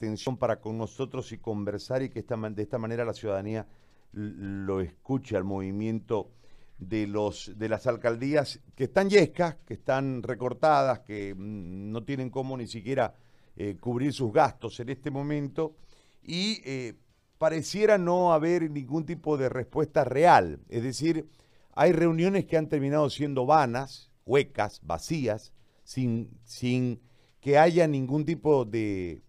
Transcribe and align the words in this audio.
atención 0.00 0.38
para 0.38 0.62
con 0.62 0.78
nosotros 0.78 1.30
y 1.30 1.36
conversar 1.36 2.02
y 2.02 2.08
que 2.08 2.20
esta, 2.20 2.34
de 2.36 2.62
esta 2.62 2.78
manera 2.78 3.04
la 3.04 3.12
ciudadanía 3.12 3.66
lo 4.12 4.80
escuche 4.80 5.36
al 5.36 5.44
movimiento 5.44 6.30
de 6.78 7.06
los 7.06 7.52
de 7.58 7.68
las 7.68 7.86
alcaldías 7.86 8.60
que 8.74 8.84
están 8.84 9.10
yescas, 9.10 9.56
que 9.66 9.74
están 9.74 10.22
recortadas, 10.22 11.00
que 11.00 11.34
mm, 11.34 11.92
no 11.92 12.02
tienen 12.04 12.30
cómo 12.30 12.56
ni 12.56 12.66
siquiera 12.66 13.14
eh, 13.56 13.76
cubrir 13.78 14.14
sus 14.14 14.32
gastos 14.32 14.80
en 14.80 14.88
este 14.88 15.10
momento 15.10 15.76
y 16.22 16.62
eh, 16.64 16.94
pareciera 17.36 17.98
no 17.98 18.32
haber 18.32 18.70
ningún 18.70 19.04
tipo 19.04 19.36
de 19.36 19.50
respuesta 19.50 20.02
real. 20.04 20.60
Es 20.70 20.82
decir, 20.82 21.28
hay 21.74 21.92
reuniones 21.92 22.46
que 22.46 22.56
han 22.56 22.70
terminado 22.70 23.10
siendo 23.10 23.44
vanas, 23.44 24.10
huecas, 24.24 24.80
vacías, 24.82 25.52
sin, 25.84 26.30
sin 26.44 27.02
que 27.38 27.58
haya 27.58 27.86
ningún 27.86 28.24
tipo 28.24 28.64
de 28.64 29.22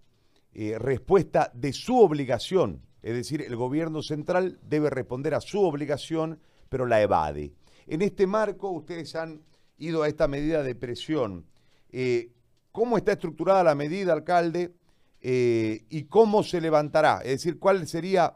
eh, 0.54 0.78
respuesta 0.78 1.50
de 1.54 1.72
su 1.72 1.98
obligación. 2.00 2.82
Es 3.02 3.14
decir, 3.14 3.42
el 3.42 3.56
gobierno 3.56 4.02
central 4.02 4.60
debe 4.62 4.90
responder 4.90 5.34
a 5.34 5.42
su 5.42 5.62
obligación, 5.64 6.40
pero 6.70 6.86
la 6.86 7.02
evade. 7.02 7.54
En 7.88 8.02
este 8.02 8.28
marco, 8.28 8.70
ustedes 8.70 9.16
han 9.16 9.42
ido 9.78 10.04
a 10.04 10.08
esta 10.08 10.28
medida 10.28 10.62
de 10.62 10.76
presión. 10.76 11.46
Eh, 11.92 12.32
¿Cómo 12.72 12.98
está 12.98 13.14
estructurada 13.14 13.64
la 13.64 13.76
medida, 13.76 14.14
alcalde? 14.14 14.74
Eh, 15.22 15.86
¿Y 15.90 16.04
cómo 16.06 16.44
se 16.44 16.62
levantará? 16.62 17.20
Es 17.20 17.32
decir, 17.32 17.58
¿cuál 17.58 17.88
sería 17.88 18.34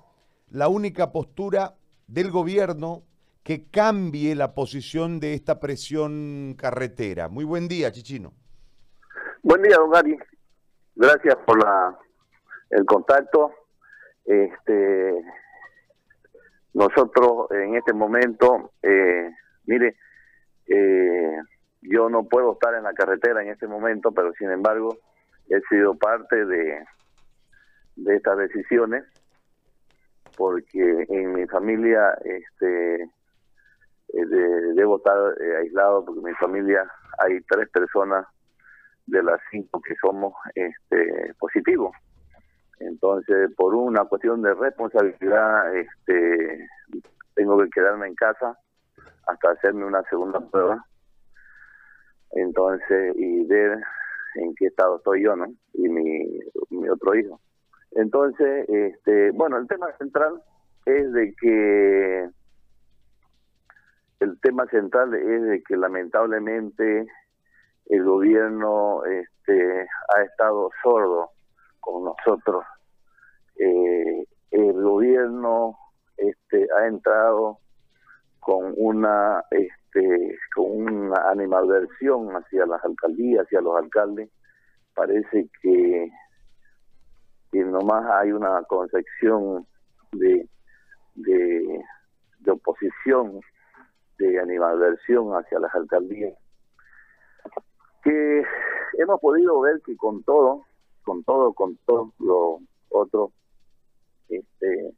la 0.50 0.67
única 0.67 1.11
postura 1.11 1.75
del 2.08 2.31
gobierno 2.31 3.03
que 3.44 3.66
cambie 3.70 4.36
la 4.36 4.55
posición 4.55 5.20
de 5.20 5.34
esta 5.34 5.59
presión 5.59 6.55
carretera? 6.58 7.27
Muy 7.27 7.45
buen 7.45 7.67
día, 7.67 7.91
Chichino. 7.91 8.34
Buen 9.44 9.61
día, 9.61 9.77
don 9.77 9.91
Gary. 9.91 10.17
Gracias 10.95 11.36
por 11.45 11.63
la, 11.63 11.97
el 12.75 12.85
contacto. 12.85 13.52
Este, 14.25 15.23
nosotros 16.73 17.50
en 17.52 17.75
este 17.75 17.94
momento, 17.94 18.72
eh, 18.81 19.30
mire, 19.66 19.95
eh, 20.67 21.38
yo 21.81 22.09
no 22.09 22.23
puedo 22.27 22.53
estar 22.53 22.73
en 22.75 22.83
la 22.83 22.94
carretera 22.94 23.41
en 23.41 23.50
este 23.50 23.67
momento, 23.67 24.11
pero 24.11 24.33
sin 24.33 24.52
embargo 24.52 24.97
he 25.50 25.61
sido 25.69 25.95
parte 25.95 26.45
de, 26.45 26.83
de 27.95 28.16
estas 28.16 28.38
decisiones 28.38 29.05
porque 30.35 31.05
en 31.07 31.33
mi 31.33 31.45
familia 31.47 32.17
este 32.25 33.03
eh, 33.03 34.25
debo 34.75 34.97
estar 34.97 35.17
aislado 35.61 36.03
porque 36.03 36.19
en 36.19 36.25
mi 36.25 36.33
familia 36.33 36.91
hay 37.19 37.39
tres 37.41 37.69
personas 37.69 38.25
de 39.05 39.23
las 39.23 39.39
cinco 39.52 39.81
que 39.81 39.95
somos 40.02 40.33
este, 40.55 41.33
positivos. 41.39 41.95
Entonces, 42.80 43.54
por 43.56 43.73
una 43.73 44.06
cuestión 44.06 44.42
de 44.42 44.54
responsabilidad, 44.54 45.76
este, 45.76 46.68
tengo 47.34 47.58
que 47.59 47.70
quedarme 47.70 48.08
en 48.08 48.16
casa 48.16 48.58
hasta 49.28 49.52
hacerme 49.52 49.86
una 49.86 50.04
segunda 50.04 50.40
prueba. 50.40 50.86
Entonces, 52.31 53.16
y 53.16 53.46
ver 53.46 53.80
en 54.36 54.53
qué 54.56 54.68
estado 54.68 54.98
estoy 54.98 55.23
yo, 55.23 55.36
¿no? 55.36 55.46
Y 55.73 55.88
mi, 55.88 56.40
mi 56.70 56.90
otro 56.90 57.16
hijo. 57.16 57.40
Entonces, 57.92 58.68
este, 58.68 59.31
bueno, 59.31 59.58
el 59.58 59.68
tema 59.68 59.88
central 59.98 60.42
es 60.86 61.12
de 61.14 61.34
que 61.40 62.30
el 64.20 64.40
tema 64.42 64.66
central 64.68 65.14
es 65.14 65.42
de 65.44 65.64
que 65.64 65.78
lamentablemente 65.78 67.08
el 67.88 68.03
gobierno 68.03 69.03
este, 69.06 69.88
ha 70.16 70.22
estado 70.23 70.70
sordo 70.84 71.34
con 71.86 72.03
nosotros. 72.03 72.66
Eh, 73.58 74.25
el 74.52 74.73
gobierno 74.73 75.78
este, 76.17 76.67
ha 76.78 76.88
entrado 76.88 77.59
con 78.39 78.73
una 78.75 79.44
este, 79.52 80.38
con 80.56 80.72
una 80.72 81.29
animadversión 81.29 82.35
hacia 82.35 82.66
las 82.66 82.84
alcaldías, 82.84 83.46
hacia 83.46 83.62
los 83.62 83.78
alcaldes. 83.78 84.29
Parece 84.96 85.50
que, 85.62 86.09
que 87.51 87.63
nomás 87.63 88.06
hay 88.12 88.31
una 88.31 88.63
concepción 88.63 89.67
de, 90.13 90.50
de, 91.16 91.84
de 92.40 92.52
oposición, 92.52 93.40
de 94.17 94.40
animadversión 94.40 95.31
hacia 95.31 95.59
las 95.59 95.73
alcaldías 95.75 96.34
que 98.06 98.44
hemos 99.00 99.19
podido 99.19 99.59
ver 99.62 99.81
que 99.84 99.97
con 99.97 100.23
todo, 100.23 100.65
con 101.05 101.23
todo, 101.23 101.53
con 101.53 101.77
todos 101.85 102.09
los 102.19 102.61
otros 102.89 103.31
este, 104.27 104.91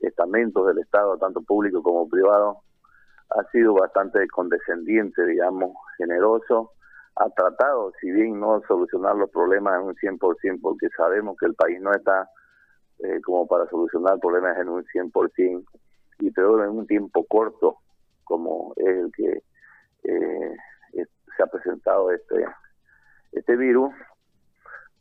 estamentos 0.00 0.66
del 0.66 0.78
Estado, 0.78 1.18
tanto 1.18 1.42
público 1.42 1.82
como 1.82 2.08
privado, 2.08 2.62
ha 3.30 3.44
sido 3.52 3.74
bastante 3.74 4.26
condescendiente, 4.28 5.24
digamos, 5.24 5.76
generoso, 5.98 6.72
ha 7.16 7.28
tratado, 7.30 7.92
si 8.00 8.10
bien 8.10 8.40
no 8.40 8.60
solucionar 8.66 9.14
los 9.14 9.30
problemas 9.30 9.80
en 9.80 9.88
un 9.88 9.94
100%, 9.94 10.60
porque 10.60 10.88
sabemos 10.96 11.36
que 11.38 11.46
el 11.46 11.54
país 11.54 11.80
no 11.80 11.92
está 11.92 12.28
eh, 12.98 13.20
como 13.22 13.46
para 13.46 13.68
solucionar 13.68 14.18
problemas 14.18 14.58
en 14.58 14.68
un 14.68 14.84
100%, 14.84 15.64
y 16.20 16.30
peor 16.30 16.64
en 16.64 16.70
un 16.70 16.86
tiempo 16.86 17.24
corto, 17.26 17.76
como 18.24 18.72
es 18.76 18.86
el 18.86 19.12
que 19.12 19.42
eh, 20.04 20.56
se 21.36 21.42
ha 21.42 21.46
presentado 21.46 22.10
este 22.10 22.44
este 23.32 23.56
virus, 23.56 23.92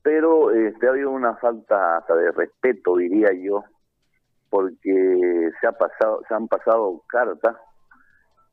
pero 0.02 0.52
este 0.52 0.88
ha 0.88 0.92
habido 0.92 1.12
una 1.12 1.36
falta 1.36 2.04
de 2.08 2.32
respeto, 2.32 2.96
diría 2.98 3.32
yo, 3.34 3.64
porque 4.50 5.52
se 5.60 5.68
ha 5.68 5.72
pasado, 5.72 6.22
se 6.28 6.34
han 6.34 6.48
pasado 6.48 7.04
cartas 7.08 7.56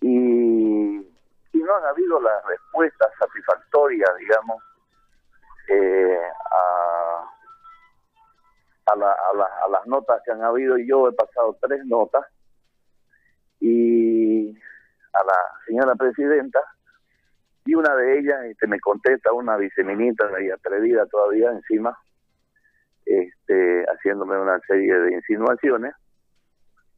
y, 0.00 0.98
y 0.98 1.58
no 1.58 1.76
han 1.76 1.84
habido 1.84 2.20
las 2.20 2.44
respuestas 2.46 3.10
satisfactorias, 3.18 4.10
digamos, 4.18 4.62
eh, 5.68 6.20
a, 6.52 7.30
a, 8.92 8.96
la, 8.96 9.10
a, 9.10 9.64
a 9.64 9.68
las 9.68 9.86
notas 9.86 10.20
que 10.24 10.32
han 10.32 10.42
habido. 10.42 10.76
Yo 10.78 11.08
he 11.08 11.12
pasado 11.12 11.56
tres 11.62 11.84
notas 11.86 12.24
y 13.60 14.50
a 15.12 15.24
la 15.24 15.34
señora 15.66 15.94
presidenta 15.94 16.60
y 17.66 17.74
una 17.74 17.94
de 17.96 18.18
ellas 18.18 18.44
este, 18.44 18.66
me 18.68 18.78
contesta 18.80 19.32
una 19.32 19.56
viceministra 19.56 20.40
y 20.40 20.50
atrevida 20.50 21.04
todavía 21.06 21.50
encima, 21.50 21.98
este, 23.04 23.84
haciéndome 23.86 24.38
una 24.38 24.58
serie 24.60 24.94
de 24.94 25.14
insinuaciones, 25.14 25.92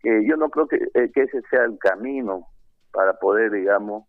que 0.01 0.27
yo 0.27 0.37
no 0.37 0.51
creo 0.51 0.69
que, 0.69 0.77
eh, 0.77 1.11
que 1.12 1.23
ese 1.23 1.41
sea 1.51 1.65
el 1.65 1.79
camino 1.79 2.47
para 2.93 3.15
poder, 3.15 3.51
digamos, 3.51 4.05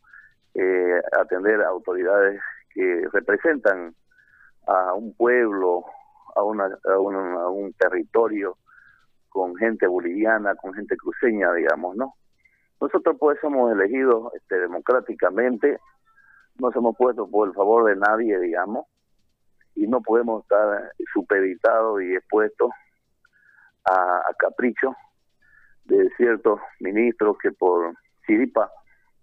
eh, 0.54 1.02
atender 1.14 1.62
a 1.62 1.70
autoridades 1.70 2.42
que 2.74 3.08
representan 3.14 3.96
a 4.68 4.94
un 4.94 5.16
pueblo, 5.16 5.86
a, 6.36 6.44
una, 6.44 6.66
a, 6.66 7.50
un 7.50 7.74
territorio 7.74 8.58
con 9.30 9.56
gente 9.56 9.88
boliviana, 9.88 10.56
con 10.56 10.74
gente 10.74 10.98
cruceña, 10.98 11.54
digamos, 11.54 11.96
¿no? 11.96 12.16
Nosotros 12.82 13.16
pues 13.20 13.38
somos 13.42 13.72
elegidos 13.72 14.34
este, 14.36 14.60
democráticamente 14.60 15.80
nos 16.60 16.76
hemos 16.76 16.96
puesto 16.96 17.30
por 17.30 17.48
el 17.48 17.54
favor 17.54 17.86
de 17.86 17.96
nadie, 17.96 18.40
digamos, 18.40 18.86
y 19.76 19.88
no 19.88 20.02
podemos 20.02 20.44
estar 20.44 20.92
supeditados 21.14 22.02
y 22.02 22.16
expuestos 22.16 22.72
a, 23.86 24.22
capricho 24.38 24.96
de 25.86 26.10
ciertos 26.18 26.60
ministros 26.80 27.38
que 27.42 27.52
por 27.52 27.94
chiripa 28.26 28.72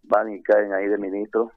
van 0.04 0.32
y 0.32 0.42
caen 0.42 0.72
ahí 0.72 0.88
de 0.88 0.98
ministros. 0.98 1.52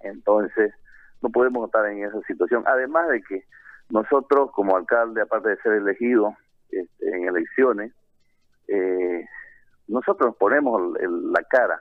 Entonces, 0.00 0.74
no 1.22 1.30
podemos 1.30 1.66
estar 1.66 1.86
en 1.86 2.04
esa 2.04 2.20
situación. 2.22 2.64
Además 2.66 3.08
de 3.08 3.22
que 3.22 3.44
nosotros, 3.88 4.50
como 4.52 4.76
alcalde, 4.76 5.22
aparte 5.22 5.50
de 5.50 5.56
ser 5.58 5.74
elegidos 5.74 6.34
este, 6.70 7.08
en 7.08 7.28
elecciones, 7.28 7.92
eh, 8.68 9.24
nosotros 9.86 10.34
ponemos 10.36 10.92
la 11.00 11.42
cara 11.44 11.80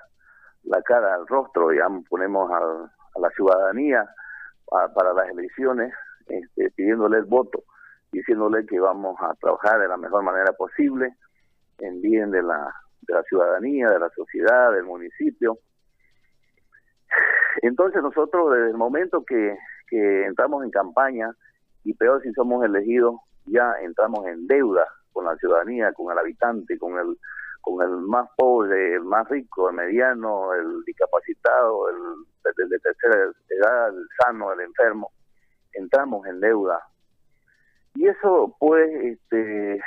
la 0.64 0.82
cara 0.82 1.16
al 1.16 1.28
rostro, 1.28 1.70
digamos, 1.70 2.06
ponemos 2.08 2.52
a 2.52 3.20
la 3.20 3.30
ciudadanía 3.32 4.08
para 4.96 5.14
las 5.14 5.30
elecciones, 5.30 5.94
este, 6.28 6.72
pidiéndole 6.72 7.18
el 7.18 7.26
voto, 7.26 7.64
diciéndole 8.12 8.66
que 8.66 8.80
vamos 8.80 9.16
a 9.20 9.34
trabajar 9.36 9.80
de 9.80 9.88
la 9.88 9.98
mejor 9.98 10.24
manera 10.24 10.54
posible 10.54 11.16
en 11.80 12.02
bien 12.02 12.32
de 12.32 12.42
la, 12.42 12.74
de 13.02 13.14
la 13.14 13.24
ciudadanía, 13.24 13.90
de 13.90 14.00
la 14.00 14.10
sociedad, 14.10 14.72
del 14.72 14.86
municipio. 14.86 15.58
Entonces 17.62 18.02
nosotros 18.02 18.54
desde 18.54 18.70
el 18.70 18.78
momento 18.78 19.24
que, 19.26 19.58
que 19.90 20.26
entramos 20.26 20.64
en 20.64 20.72
campaña, 20.72 21.32
y 21.84 21.94
peor 21.94 22.22
si 22.22 22.32
somos 22.34 22.64
elegidos, 22.64 23.16
ya 23.46 23.74
entramos 23.82 24.26
en 24.28 24.48
deuda 24.48 24.86
con 25.12 25.26
la 25.26 25.36
ciudadanía, 25.36 25.92
con 25.94 26.12
el 26.12 26.20
habitante, 26.20 26.78
con 26.78 26.98
el 26.98 27.18
con 27.62 27.82
el 27.82 27.98
más 28.02 28.28
pobre, 28.36 28.96
el 28.96 29.04
más 29.04 29.28
rico, 29.30 29.70
el 29.70 29.76
mediano, 29.76 30.54
el 30.54 30.84
discapacitado, 30.84 31.90
el, 31.90 32.70
de 32.70 32.80
tercera 32.80 33.32
edad, 33.50 33.90
el 33.90 34.08
sano, 34.20 34.52
el 34.54 34.62
enfermo, 34.62 35.12
entramos 35.74 36.26
en 36.28 36.40
deuda. 36.40 36.80
Y 37.96 38.08
eso, 38.08 38.56
pues, 38.60 38.90
este, 39.04 39.80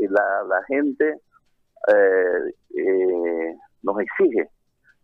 la, 0.00 0.62
gente 0.66 1.20
eh, 1.88 2.54
eh, 2.76 3.56
nos 3.82 4.00
exige, 4.00 4.50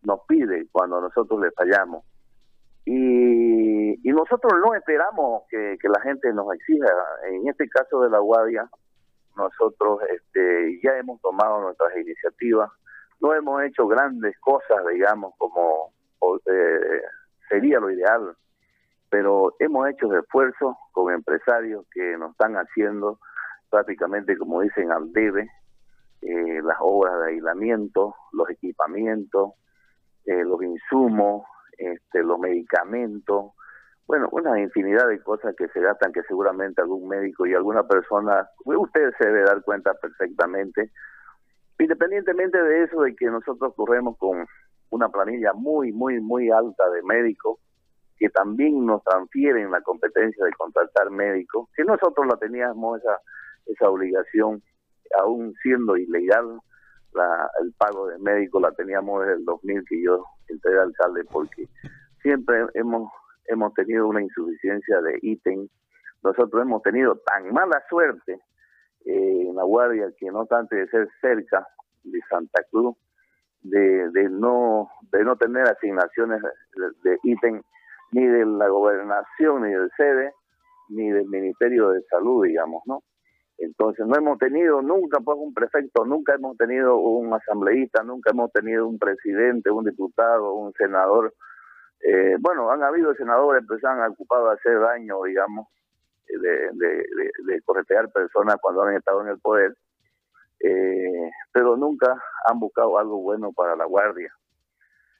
nos 0.02 0.20
pide 0.26 0.67
cuando 0.72 1.00
nosotros 1.00 1.40
le 1.40 1.50
fallamos. 1.52 2.05
Y, 2.84 4.08
y 4.08 4.12
nosotros 4.12 4.52
no 4.64 4.75
esperamos 4.75 5.44
que, 5.49 5.76
que, 5.81 5.88
la 5.88 6.00
gente 6.00 6.32
nos 6.32 6.52
exija. 6.55 6.88
En 7.31 7.49
este 7.49 7.69
caso 7.69 8.00
de 8.00 8.11
la 8.11 8.19
Guardia, 8.19 8.69
nosotros 9.41 10.01
este, 10.11 10.81
ya 10.83 10.97
hemos 10.99 11.21
tomado 11.21 11.61
nuestras 11.61 11.97
iniciativas, 11.97 12.71
no 13.21 13.35
hemos 13.35 13.63
hecho 13.63 13.87
grandes 13.87 14.39
cosas, 14.41 14.79
digamos, 14.93 15.35
como 15.39 15.93
eh, 16.47 17.03
sería 17.49 17.81
lo 17.81 17.91
ideal, 17.91 18.37
pero 19.11 19.55
hemos 19.59 19.89
hecho 19.89 20.15
esfuerzos 20.17 20.77
con 20.93 21.13
empresarios 21.13 21.85
que 21.93 22.17
nos 22.17 22.33
están 22.33 22.55
haciendo 22.55 23.19
prácticamente, 23.69 24.37
como 24.37 24.63
dicen, 24.63 24.91
al 24.91 25.13
debe, 25.13 25.49
eh, 26.23 26.61
las 26.63 26.77
obras 26.81 27.21
de 27.21 27.33
aislamiento, 27.33 28.15
los 28.33 28.49
equipamientos, 28.51 29.53
eh, 30.27 30.45
los 30.45 30.63
insumos, 30.63 31.45
este, 31.79 32.23
los 32.23 32.39
medicamentos, 32.39 33.53
bueno, 34.11 34.29
una 34.33 34.59
infinidad 34.59 35.07
de 35.07 35.23
cosas 35.23 35.55
que 35.57 35.69
se 35.69 35.79
gastan 35.79 36.11
que 36.11 36.25
seguramente 36.25 36.81
algún 36.81 37.07
médico 37.07 37.47
y 37.47 37.55
alguna 37.55 37.87
persona, 37.87 38.45
usted 38.65 39.12
se 39.17 39.25
debe 39.25 39.45
dar 39.45 39.62
cuenta 39.62 39.95
perfectamente, 39.95 40.91
independientemente 41.79 42.61
de 42.61 42.83
eso, 42.83 43.03
de 43.03 43.15
que 43.15 43.27
nosotros 43.27 43.73
corremos 43.77 44.19
con 44.19 44.45
una 44.91 45.09
planilla 45.11 45.53
muy, 45.53 45.93
muy, 45.93 46.19
muy 46.19 46.51
alta 46.51 46.91
de 46.91 47.05
médicos, 47.05 47.61
que 48.19 48.29
también 48.31 48.85
nos 48.85 49.01
transfieren 49.05 49.71
la 49.71 49.81
competencia 49.83 50.45
de 50.45 50.55
contratar 50.55 51.09
médicos, 51.13 51.69
que 51.77 51.85
nosotros 51.85 52.27
la 52.27 52.37
teníamos 52.37 52.99
esa, 52.99 53.17
esa 53.67 53.91
obligación, 53.91 54.61
aún 55.21 55.55
siendo 55.63 55.97
ilegal, 55.97 56.59
la, 57.15 57.49
el 57.63 57.73
pago 57.75 58.09
de 58.09 58.19
médicos 58.19 58.61
la 58.61 58.73
teníamos 58.73 59.21
desde 59.21 59.35
el 59.35 59.45
2000 59.45 59.85
que 59.89 60.03
yo 60.03 60.25
entré 60.49 60.81
alcalde, 60.81 61.23
porque 61.31 61.69
siempre 62.23 62.67
hemos, 62.75 63.09
hemos 63.47 63.75
tenido 63.75 64.07
una 64.09 64.23
insuficiencia 64.23 65.01
de 65.01 65.19
ítem. 65.23 65.69
Nosotros 66.23 66.63
hemos 66.63 66.83
tenido 66.83 67.17
tan 67.25 67.53
mala 67.53 67.83
suerte 67.89 68.41
eh, 69.05 69.47
en 69.49 69.55
la 69.55 69.65
Guardia 69.65 70.13
que 70.19 70.31
no 70.31 70.47
tanto 70.47 70.77
de 70.77 70.87
ser 70.89 71.09
cerca 71.21 71.67
de 72.03 72.21
Santa 72.29 72.63
Cruz, 72.71 72.97
de, 73.63 74.11
de 74.11 74.29
no 74.29 74.89
de 75.13 75.25
no 75.25 75.37
tener 75.37 75.69
asignaciones 75.69 76.41
de, 76.43 77.11
de 77.11 77.19
ítem 77.25 77.63
ni 78.13 78.27
de 78.27 78.45
la 78.47 78.69
gobernación, 78.69 79.63
ni 79.63 79.73
del 79.73 79.91
sede, 79.97 80.33
ni 80.89 81.11
del 81.11 81.27
Ministerio 81.27 81.91
de 81.91 82.03
Salud, 82.11 82.45
digamos, 82.45 82.83
¿no? 82.87 83.03
Entonces 83.59 84.07
no 84.07 84.17
hemos 84.17 84.39
tenido 84.39 84.81
nunca 84.81 85.21
pues 85.21 85.37
un 85.39 85.53
prefecto, 85.53 86.05
nunca 86.07 86.35
hemos 86.35 86.57
tenido 86.57 86.97
un 86.97 87.33
asambleísta, 87.33 88.03
nunca 88.03 88.31
hemos 88.31 88.51
tenido 88.53 88.89
un 88.89 88.99
presidente, 88.99 89.71
un 89.71 89.85
diputado, 89.85 90.55
un 90.55 90.73
senador. 90.73 91.35
Eh, 92.02 92.37
bueno, 92.41 92.70
han 92.70 92.82
habido 92.82 93.14
senadores 93.14 93.64
que 93.69 93.79
se 93.79 93.87
han 93.87 94.00
ocupado 94.11 94.49
de 94.49 94.55
hacer 94.55 94.81
daño, 94.81 95.23
digamos, 95.25 95.69
de, 96.26 96.70
de, 96.73 97.05
de, 97.47 97.62
corretear 97.62 98.11
personas 98.11 98.56
cuando 98.61 98.82
han 98.82 98.97
estado 98.97 99.20
en 99.23 99.29
el 99.29 99.38
poder, 99.41 99.76
eh, 100.61 101.31
pero 101.52 101.76
nunca 101.76 102.23
han 102.47 102.58
buscado 102.58 102.99
algo 102.99 103.20
bueno 103.20 103.52
para 103.52 103.76
la 103.76 103.85
guardia. 103.85 104.32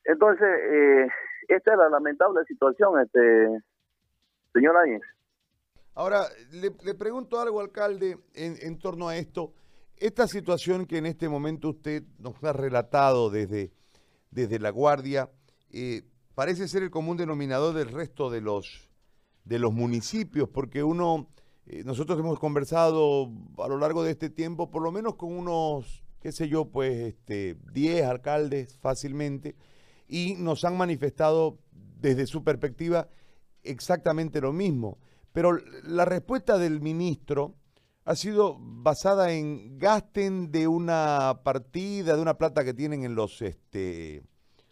Entonces, 0.05 0.49
eh, 0.49 1.09
esta 1.49 1.73
es 1.73 1.79
la 1.79 1.89
lamentable 1.89 2.45
situación, 2.47 3.01
este 3.01 3.63
señor 4.53 4.77
Áñez. 4.77 5.03
Ahora, 5.95 6.21
le, 6.53 6.95
pregunto 6.95 7.41
algo, 7.41 7.61
alcalde, 7.61 8.17
en, 8.35 8.79
torno 8.79 9.09
a 9.09 9.17
esto. 9.17 9.53
Esta 9.97 10.27
situación 10.27 10.87
que 10.87 10.99
en 10.99 11.07
este 11.07 11.29
momento 11.29 11.71
usted 11.71 12.05
nos 12.19 12.43
ha 12.43 12.53
relatado 12.53 13.29
desde, 13.29 13.71
desde 14.31 14.59
La 14.59 14.71
Guardia, 14.71 15.29
eh, 15.73 16.03
parece 16.41 16.69
ser 16.69 16.83
el 16.83 16.91
común 16.91 17.19
denominador 17.19 17.75
del 17.75 17.91
resto 17.91 18.31
de 18.31 18.41
los, 18.41 18.89
de 19.45 19.59
los 19.59 19.75
municipios, 19.75 20.49
porque 20.49 20.83
uno, 20.83 21.29
eh, 21.67 21.83
nosotros 21.85 22.19
hemos 22.19 22.39
conversado 22.39 23.31
a 23.59 23.69
lo 23.69 23.77
largo 23.77 24.03
de 24.03 24.13
este 24.13 24.31
tiempo, 24.31 24.71
por 24.71 24.81
lo 24.81 24.91
menos 24.91 25.17
con 25.17 25.35
unos, 25.35 26.03
qué 26.19 26.33
sé 26.33 26.49
yo, 26.49 26.65
pues 26.65 26.97
este, 26.97 27.59
10 27.75 28.07
alcaldes 28.07 28.79
fácilmente, 28.79 29.55
y 30.09 30.33
nos 30.39 30.65
han 30.65 30.79
manifestado 30.79 31.59
desde 32.01 32.27
su 32.27 32.43
perspectiva 32.43 33.11
exactamente 33.63 34.41
lo 34.41 34.55
mismo. 34.55 34.97
Pero 35.33 35.59
la 35.85 36.07
respuesta 36.07 36.57
del 36.57 36.81
ministro 36.81 37.55
ha 38.07 38.17
sido 38.17 38.57
basada 38.59 39.31
en 39.33 39.77
gasten 39.77 40.51
de 40.51 40.69
una 40.69 41.43
partida, 41.45 42.17
de 42.17 42.23
una 42.23 42.39
plata 42.39 42.65
que 42.65 42.73
tienen 42.73 43.05
en 43.05 43.15
los 43.15 43.43
este, 43.43 44.23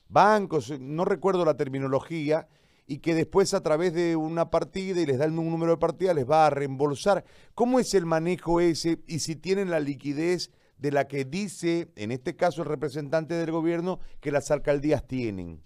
bancos, 0.08 0.78
no 0.80 1.04
recuerdo 1.04 1.44
la 1.44 1.56
terminología, 1.56 2.48
y 2.88 3.00
que 3.00 3.14
después 3.14 3.52
a 3.52 3.62
través 3.62 3.92
de 3.92 4.16
una 4.16 4.50
partida 4.50 5.00
y 5.00 5.06
les 5.06 5.18
dan 5.18 5.38
un 5.38 5.50
número 5.50 5.72
de 5.72 5.78
partida 5.78 6.14
les 6.14 6.28
va 6.28 6.46
a 6.46 6.50
reembolsar. 6.50 7.22
¿Cómo 7.54 7.78
es 7.78 7.92
el 7.92 8.06
manejo 8.06 8.60
ese 8.60 9.02
y 9.06 9.18
si 9.18 9.36
tienen 9.36 9.70
la 9.70 9.78
liquidez 9.78 10.50
de 10.78 10.90
la 10.90 11.06
que 11.06 11.24
dice, 11.24 11.88
en 11.96 12.12
este 12.12 12.34
caso 12.34 12.62
el 12.62 12.68
representante 12.68 13.34
del 13.34 13.50
gobierno, 13.50 13.98
que 14.22 14.32
las 14.32 14.50
alcaldías 14.50 15.06
tienen? 15.06 15.60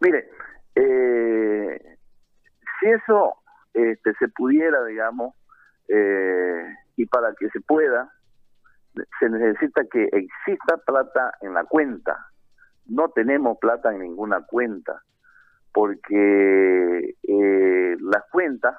Mire, 0.00 0.28
eh, 0.74 1.96
si 2.80 2.86
eso 2.88 3.34
este, 3.72 4.12
se 4.18 4.28
pudiera, 4.28 4.84
digamos, 4.84 5.34
eh, 5.88 6.74
y 6.96 7.06
para 7.06 7.34
que 7.38 7.48
se 7.50 7.60
pueda, 7.60 8.12
se 9.20 9.28
necesita 9.28 9.82
que 9.92 10.04
exista 10.04 10.76
plata 10.84 11.34
en 11.40 11.54
la 11.54 11.64
cuenta. 11.64 12.32
No 12.88 13.08
tenemos 13.10 13.58
plata 13.58 13.92
en 13.92 14.00
ninguna 14.00 14.44
cuenta, 14.46 15.02
porque 15.72 17.14
eh, 17.22 17.96
las 18.00 18.24
cuentas 18.30 18.76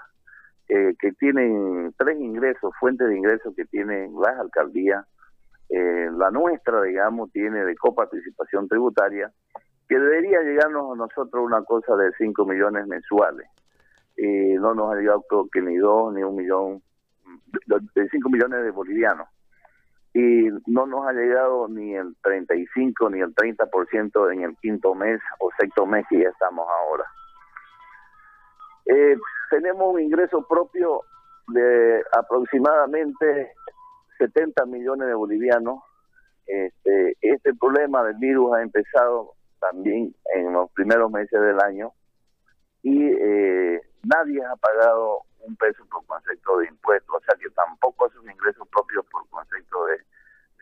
eh, 0.69 0.95
que 0.99 1.11
tienen 1.13 1.93
tres 1.97 2.19
ingresos, 2.19 2.73
fuentes 2.79 3.07
de 3.07 3.17
ingresos 3.17 3.53
que 3.55 3.65
tienen 3.65 4.13
las 4.19 4.39
alcaldías, 4.39 5.05
la 5.69 6.31
nuestra, 6.31 6.81
digamos, 6.81 7.29
tiene 7.33 7.65
de 7.65 7.75
coparticipación 7.75 8.69
tributaria, 8.69 9.29
que 9.89 9.99
debería 9.99 10.41
llegarnos 10.41 10.93
a 10.93 10.95
nosotros 10.95 11.43
una 11.45 11.61
cosa 11.63 11.95
de 11.97 12.11
5 12.17 12.45
millones 12.45 12.87
mensuales 12.87 13.47
y 14.17 14.53
no 14.55 14.73
nos 14.73 14.91
ha 14.91 14.95
llegado 14.95 15.23
que 15.51 15.61
ni 15.61 15.77
dos 15.77 16.13
ni 16.13 16.23
un 16.23 16.35
millón, 16.35 16.81
de 17.93 18.09
cinco 18.09 18.29
millones 18.29 18.63
de 18.63 18.71
bolivianos. 18.71 19.27
Y 20.17 20.49
no 20.65 20.87
nos 20.87 21.07
ha 21.07 21.13
llegado 21.13 21.67
ni 21.67 21.93
el 21.93 22.15
35 22.23 23.11
ni 23.11 23.19
el 23.19 23.35
30% 23.35 24.33
en 24.33 24.41
el 24.41 24.57
quinto 24.57 24.95
mes 24.95 25.21
o 25.37 25.51
sexto 25.59 25.85
mes 25.85 26.05
que 26.09 26.23
ya 26.23 26.29
estamos 26.29 26.65
ahora. 26.67 27.03
Eh, 28.87 29.15
tenemos 29.51 29.93
un 29.93 30.01
ingreso 30.01 30.43
propio 30.47 31.01
de 31.49 32.01
aproximadamente 32.13 33.53
70 34.17 34.65
millones 34.65 35.07
de 35.07 35.13
bolivianos. 35.13 35.83
Este, 36.47 37.15
este 37.21 37.53
problema 37.53 38.03
del 38.03 38.15
virus 38.15 38.55
ha 38.55 38.63
empezado 38.63 39.33
también 39.59 40.15
en 40.33 40.51
los 40.51 40.71
primeros 40.71 41.11
meses 41.11 41.39
del 41.39 41.59
año 41.61 41.91
y 42.81 43.05
eh, 43.05 43.81
nadie 44.03 44.41
ha 44.43 44.55
pagado 44.55 45.26
un 45.39 45.55
peso 45.55 45.85
por 45.89 46.05
concepto 46.05 46.57
de 46.57 46.67
impuestos, 46.67 47.15
o 47.15 47.19
sea 47.25 47.35
que 47.39 47.49
tampoco 47.51 48.07
esos 48.07 48.23
ingresos 48.25 48.67
propios 48.69 49.05
por 49.07 49.27
concepto 49.29 49.85
de, 49.85 49.97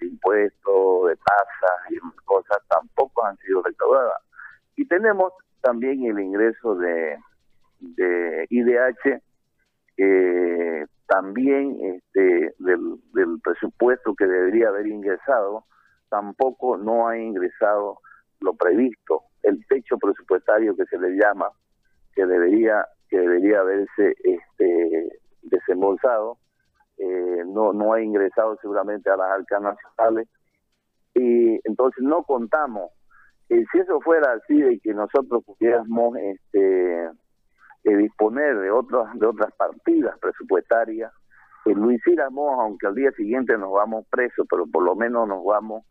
impuestos, 0.05 1.08
de 1.08 1.15
tasas 1.15 1.91
y 1.91 2.00
cosas 2.25 2.60
tampoco 2.67 3.25
han 3.25 3.38
sido 3.38 3.62
recaudadas. 3.63 4.22
Y 4.75 4.88
tenemos 4.88 5.34
también 5.62 6.05
el 6.05 6.20
ingreso 6.20 6.75
de, 6.75 7.17
de 7.79 8.46
IDH, 8.50 9.22
que 9.96 10.86
también 11.08 11.77
este, 11.82 12.53
del, 12.60 13.00
del 13.13 13.39
presupuesto 13.41 14.13
que 14.15 14.25
debería 14.25 14.70
haber 14.70 14.88
ingresado, 14.88 15.65
tampoco 16.10 16.77
no 16.77 17.08
ha 17.08 17.17
ingresado 17.17 18.00
lo 18.41 18.53
previsto, 18.55 19.24
el 19.44 19.65
techo 19.67 19.98
presupuestario 19.98 20.75
que 20.75 20.86
se 20.86 20.98
le 20.98 21.12
llama, 21.12 21.50
que 22.13 22.25
debería 22.25 22.86
que 23.10 23.20
debería 23.20 23.60
haberse 23.60 24.16
este, 24.24 25.20
desembolsado, 25.44 26.38
eh, 26.98 27.44
no, 27.46 27.74
no 27.74 27.94
ha 27.94 28.02
ingresado 28.02 28.58
seguramente 28.62 29.10
a 29.10 29.18
las 29.18 29.30
arcas 29.32 29.62
nacionales 29.62 30.30
y 31.14 31.60
entonces 31.68 32.04
no 32.04 32.24
contamos. 32.24 32.92
y 33.50 33.64
si 33.66 33.80
eso 33.80 34.00
fuera 34.02 34.34
así 34.34 34.60
de 34.60 34.80
que 34.80 34.94
nosotros 34.94 35.44
pudiéramos 35.46 36.18
este, 36.18 37.06
eh, 37.84 37.98
disponer 37.98 38.58
de 38.60 38.72
otras 38.72 39.14
de 39.20 39.28
otras 39.28 39.54
partidas 39.56 40.18
presupuestarias, 40.20 41.12
que 41.64 41.74
lo 41.74 41.92
hiciéramos, 41.92 42.60
aunque 42.60 42.88
al 42.88 42.96
día 42.96 43.12
siguiente 43.12 43.58
nos 43.58 43.72
vamos 43.72 44.06
presos, 44.10 44.46
pero 44.50 44.66
por 44.68 44.84
lo 44.84 44.96
menos 44.96 45.28
nos 45.28 45.44
vamos 45.44 45.84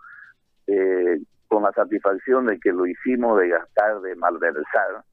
eh, 0.67 1.19
con 1.49 1.63
la 1.63 1.73
satisfacción 1.73 2.47
de 2.47 2.59
que 2.59 2.73
lo 2.73 2.87
hicimos 2.87 3.39
de 3.39 3.49
gastar, 3.49 4.01
de 4.01 4.15
malversar, 4.17 5.05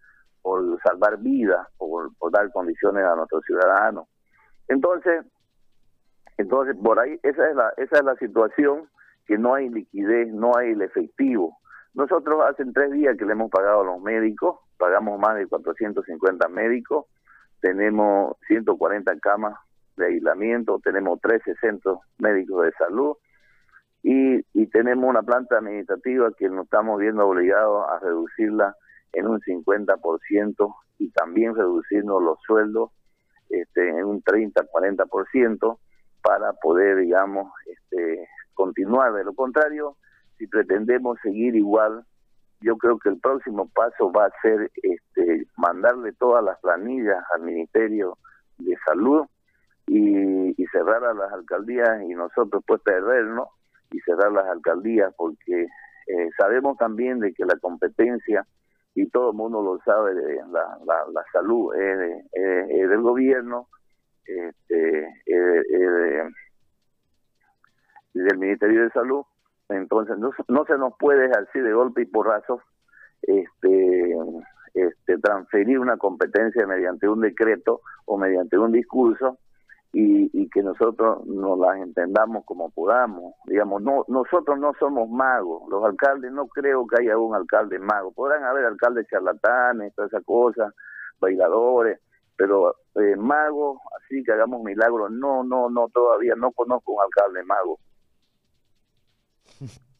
por 0.42 0.80
salvar 0.82 1.18
vidas, 1.20 1.68
por, 1.78 2.12
dar 2.32 2.52
condiciones 2.52 3.04
a 3.04 3.16
nuestros 3.16 3.44
ciudadanos. 3.46 4.08
Entonces, 4.68 5.26
Entonces, 6.38 6.76
por 6.82 7.00
ahí, 7.00 7.20
esa 7.24 7.50
es 7.50 7.56
la, 7.56 7.74
esa 7.78 7.98
es 7.98 8.04
la 8.04 8.16
situación, 8.16 8.90
que 9.28 9.38
no 9.38 9.54
hay 9.54 9.70
liquidez, 9.70 10.34
no 10.34 10.56
hay 10.58 10.72
el 10.72 10.82
efectivo. 10.82 11.58
Nosotros 11.94 12.42
hace 12.50 12.66
tres 12.74 12.92
días 12.92 13.18
que 13.18 13.26
le 13.26 13.34
hemos 13.34 13.52
pagado 13.52 13.82
a 13.82 13.86
los 13.86 14.02
médicos, 14.02 14.60
pagamos 14.78 15.20
más 15.20 15.36
de 15.36 15.48
450 15.48 16.48
médicos, 16.48 17.06
tenemos 17.60 18.38
140 18.48 19.20
camas 19.20 19.56
de 19.98 20.08
aislamiento, 20.08 20.80
tenemos 20.84 21.20
13 21.22 21.56
centros 21.62 22.00
médicos 22.18 22.66
de 22.66 22.72
salud 22.74 23.18
y, 24.02 24.44
y 24.54 24.68
tenemos 24.68 25.08
una 25.08 25.22
planta 25.22 25.58
administrativa 25.58 26.32
que 26.38 26.50
nos 26.50 26.64
estamos 26.66 27.00
viendo 27.00 27.28
obligados 27.28 27.86
a 27.90 28.00
reducirla 28.00 28.76
en 29.14 29.28
un 29.28 29.40
50% 29.42 30.76
y 31.00 31.10
también 31.12 31.56
reducirnos 31.56 32.22
los 32.22 32.40
sueldos 32.46 32.92
este, 33.50 33.90
en 33.90 34.06
un 34.06 34.24
30-40% 34.24 35.78
para 36.24 36.54
poder, 36.54 36.98
digamos, 36.98 37.52
este, 37.66 38.28
continuar. 38.54 39.14
De 39.14 39.24
lo 39.24 39.34
contrario, 39.34 39.98
si 40.38 40.48
pretendemos 40.48 41.18
seguir 41.22 41.56
igual, 41.56 42.06
yo 42.62 42.78
creo 42.78 43.00
que 43.00 43.10
el 43.10 43.20
próximo 43.20 43.70
paso 43.74 44.12
va 44.12 44.26
a 44.26 44.42
ser 44.42 44.72
este, 44.84 45.46
mandarle 45.58 46.14
todas 46.14 46.44
las 46.44 46.60
planillas 46.60 47.24
al 47.34 47.42
Ministerio 47.42 48.18
de 48.60 48.76
Salud 48.86 49.26
y, 49.88 50.56
cerrar 50.72 51.04
a 51.04 51.14
las 51.14 51.34
alcaldías 51.34 52.02
y 52.04 52.14
nosotros 52.14 52.64
pues 52.66 52.82
perdernos 52.82 53.50
y 53.92 54.00
cerrar 54.02 54.32
las 54.32 54.46
alcaldías 54.46 55.14
porque 55.18 55.64
eh, 55.64 56.30
sabemos 56.38 56.78
también 56.78 57.20
de 57.20 57.34
que 57.34 57.44
la 57.44 57.58
competencia 57.58 58.48
y 58.96 59.10
todo 59.10 59.32
el 59.32 59.38
mundo 59.38 59.62
lo 59.62 59.80
sabe, 59.84 60.14
la, 60.14 60.78
la, 60.86 61.06
la 61.14 61.24
salud 61.32 61.74
es, 61.76 62.90
del 62.90 63.02
gobierno, 63.02 63.68
este, 64.26 65.08
es, 65.26 66.34
del 68.14 68.38
Ministerio 68.38 68.84
de 68.84 68.90
Salud, 68.92 69.24
entonces 69.70 70.18
no, 70.18 70.32
no 70.48 70.66
se 70.66 70.78
nos 70.78 70.94
puede 70.98 71.32
así 71.32 71.60
de 71.60 71.72
golpe 71.74 72.02
y 72.02 72.06
porrazo 72.06 72.62
este, 73.22 74.16
este, 74.74 75.18
transferir 75.20 75.80
una 75.80 75.98
competencia 75.98 76.66
mediante 76.68 77.08
un 77.08 77.22
decreto 77.22 77.82
o 78.06 78.18
mediante 78.18 78.58
un 78.58 78.72
discurso 78.72 79.38
y, 79.94 80.30
y, 80.34 80.50
que 80.50 80.64
nosotros 80.64 81.26
nos 81.26 81.60
las 81.60 81.78
entendamos 81.78 82.46
como 82.46 82.70
podamos. 82.70 83.36
Digamos, 83.46 83.82
no 83.82 84.06
nosotros 84.08 84.58
no 84.58 84.72
somos 84.80 85.10
magos, 85.10 85.64
los 85.70 85.84
alcaldes, 85.84 86.32
no 86.32 86.48
creo 86.48 86.88
que 86.88 87.02
haya 87.02 87.18
un 87.18 87.36
alcalde 87.36 87.78
mago. 87.78 88.12
Podrán 88.14 88.44
haber 88.44 88.66
alcaldes 88.66 89.08
charlatanes, 89.10 89.94
todas 89.94 90.12
esas 90.14 90.24
cosas, 90.24 90.74
bailadores, 91.20 92.00
pero 92.38 92.76
eh, 92.96 93.16
magos, 93.18 93.80
así 94.00 94.24
que 94.24 94.32
hagamos 94.32 94.64
milagros, 94.64 95.12
no, 95.12 95.44
no, 95.44 95.70
no, 95.70 95.90
todavía 95.90 96.36
no 96.36 96.52
conozco 96.52 96.94
un 96.94 97.04
alcalde 97.04 97.44
mago. 97.44 97.80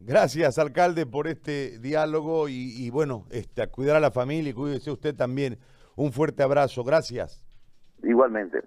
Gracias, 0.00 0.58
alcalde, 0.58 1.04
por 1.04 1.28
este 1.28 1.78
diálogo 1.78 2.48
y, 2.48 2.72
y 2.74 2.88
bueno, 2.88 3.26
este, 3.30 3.60
a 3.60 3.66
cuidar 3.66 3.96
a 3.96 4.00
la 4.00 4.10
familia 4.10 4.50
y 4.50 4.54
cuídese 4.54 4.90
usted 4.90 5.14
también. 5.14 5.58
Un 5.94 6.10
fuerte 6.10 6.42
abrazo, 6.42 6.82
gracias. 6.82 7.44
Igualmente. 8.02 8.62